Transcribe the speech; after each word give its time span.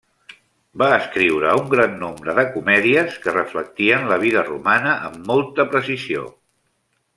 Va 0.83 0.87
escriure 0.95 1.51
un 1.59 1.67
gran 1.73 1.93
nombre 2.05 2.35
de 2.39 2.45
comèdies 2.55 3.19
que 3.27 3.35
reflectien 3.37 4.09
la 4.13 4.19
vida 4.27 4.45
romana 4.49 4.97
amb 5.11 5.31
molta 5.33 5.71
precisió. 5.77 6.27